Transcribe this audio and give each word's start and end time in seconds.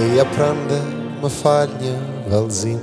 E 0.00 0.04
ja 0.16 0.24
prande 0.32 0.78
më 1.20 1.28
falë 1.28 1.74
një 1.82 1.90
valzim 2.32 2.78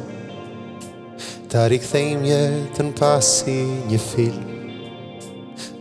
Ta 1.49 1.63
rikëthejmë 1.71 2.25
jetën 2.29 2.89
pasi 2.99 3.55
një 3.89 3.97
film 4.03 4.45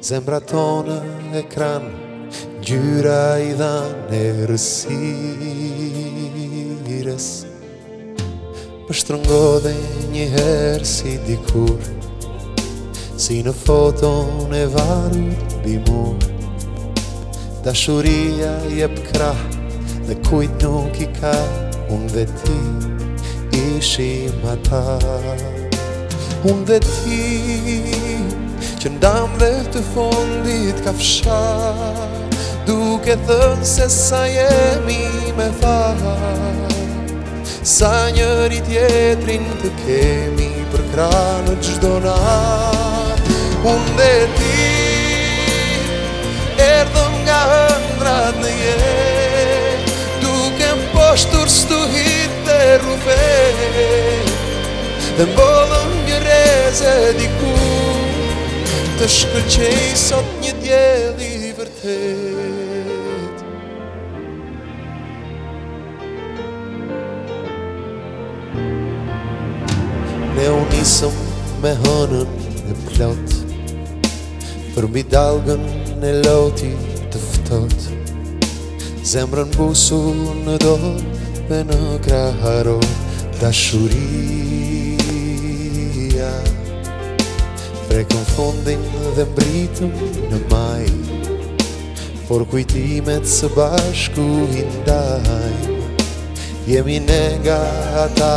Zemra 0.06 0.38
tonë 0.52 0.96
e 1.36 1.38
kranë 1.52 1.92
Gjyra 2.64 3.20
i 3.44 3.46
dhanë 3.58 4.06
e 4.16 4.18
rësires 4.50 7.28
Më 8.88 8.92
shtrëngo 9.02 9.42
dhe 9.66 9.74
një 10.16 10.26
herë 10.38 10.88
si 10.96 11.12
dikur 11.28 11.82
Si 13.20 13.36
në 13.44 13.52
foton 13.66 14.50
e 14.56 14.58
varur 14.72 15.38
bimur 15.66 16.18
Dashuria 17.68 18.52
jep 18.72 18.96
krahë 19.10 19.55
Dhe 20.06 20.14
kujt 20.30 20.62
nuk 20.62 20.94
i 21.02 21.06
ka 21.18 21.34
Unë 21.90 22.12
dhe 22.14 22.24
ti 22.38 23.64
Ishim 23.74 24.44
ata 24.52 24.82
Unë 26.50 26.62
dhe 26.68 26.78
ti 26.84 28.22
Që 28.82 28.92
ndam 29.00 29.34
dhe 29.42 29.48
të 29.74 29.82
fondit 29.90 30.84
ka 30.86 30.94
fësha 31.00 31.40
Duke 32.70 33.18
thënë 33.30 33.68
se 33.74 33.88
sa 33.96 34.22
jemi 34.36 35.00
me 35.40 35.50
fa 35.58 35.74
Sa 37.74 37.92
njëri 38.14 38.62
tjetrin 38.68 39.50
të 39.62 39.74
kemi 39.82 40.48
për 40.72 40.86
kranë 40.94 41.56
të 41.58 41.62
gjdo 41.74 41.96
na 42.06 42.16
Unë 43.74 43.98
dhe 44.00 44.12
ti 44.38 44.74
Erdhëm 46.70 47.24
nga 47.26 47.42
hë 47.50 47.65
Dhe 55.16 55.24
mbollën 55.24 55.92
një 56.06 56.16
reze 56.24 56.90
diku 57.16 57.52
Të 58.98 59.06
shkëllqej 59.14 59.84
sot 59.96 60.34
një 60.42 60.50
djeli 60.60 61.52
vërtet 61.56 63.46
Ne 70.36 70.46
unisëm 70.58 71.16
me 71.64 71.72
hënën 71.80 72.36
e 72.74 72.78
plot 72.84 73.32
Për 74.76 74.88
mi 74.98 75.06
dalgën 75.16 75.64
e 76.10 76.12
loti 76.28 76.74
të 77.08 77.24
fëtot 77.24 77.88
Zemrën 79.16 79.48
busu 79.56 80.02
në 80.44 80.60
dorë 80.66 80.92
dhe 81.48 81.64
në 81.72 81.80
kraharot 82.04 83.04
Dashuria 83.40 86.34
Pre 87.88 88.02
fondin 88.32 88.80
dhe 89.16 89.24
mbritëm 89.28 89.90
në 90.32 90.38
maj 90.52 90.86
Por 92.28 92.40
kujtimet 92.52 93.24
së 93.28 93.46
bashku 93.58 94.24
i 94.56 94.58
ndaj 94.78 95.56
Jemi 96.70 96.96
ne 97.08 97.20
nga 97.44 97.60
ata 98.06 98.32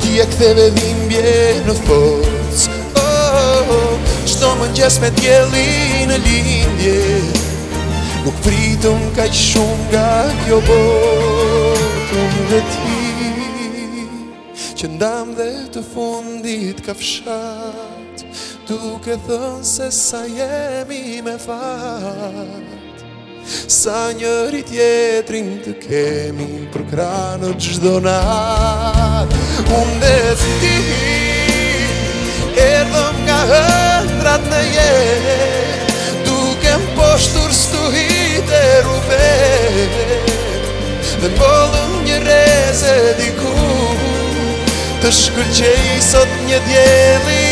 Ti 0.00 0.18
e 0.22 0.26
ktheve 0.30 0.66
dhimbje 0.74 1.34
në 1.66 1.74
forës 1.86 2.66
oh, 2.96 3.02
oh, 3.02 3.70
oh. 3.76 4.12
Shto 4.28 4.50
më 4.60 4.68
njës 4.74 4.96
me 5.02 5.10
tjeli 5.20 6.06
në 6.10 6.16
lindje 6.26 6.94
Nuk 8.26 8.38
pritëm 8.44 9.04
ka 9.16 9.28
që 9.30 9.42
shumë 9.42 9.86
nga 9.92 10.06
kjo 10.44 10.60
botëm 10.66 12.34
dhe 12.50 12.62
ti 12.72 12.96
Që 14.78 14.90
ndam 14.94 15.30
dhe 15.38 15.48
të 15.74 15.82
fundit 15.92 16.82
ka 16.86 16.94
fshat 16.98 18.22
Tu 18.68 18.76
ke 19.06 19.16
thënë 19.28 19.64
se 19.66 19.88
sa 19.94 20.24
jemi 20.30 21.20
me 21.26 21.34
fatë 21.46 22.77
Sa 23.68 24.14
njëri 24.16 24.62
tjetrin 24.64 25.58
të 25.60 25.72
kemi 25.82 26.46
për 26.72 26.84
kranë 26.88 27.50
të 27.52 27.66
gjdo 27.66 27.90
natë 28.00 29.40
Unë 29.76 29.98
dhe 30.00 30.12
zë 30.42 30.54
ti, 30.62 30.78
erdhëm 32.64 33.18
nga 33.26 33.36
hëndrat 33.52 34.46
në 34.48 34.60
jetë 34.76 35.98
Duke 36.30 36.72
më 36.80 36.96
poshtur 36.96 37.52
së 37.58 37.84
të 38.48 38.62
e 38.62 38.72
rupe 38.88 39.28
Dhe 40.30 41.32
mbollëm 41.36 41.92
një 42.08 42.18
reze 42.24 42.96
diku 43.20 43.52
Të 45.04 45.12
shkërqe 45.20 45.76
i 45.98 46.00
sot 46.12 46.38
një 46.48 46.64
djeli 46.70 47.47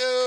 you. 0.00 0.23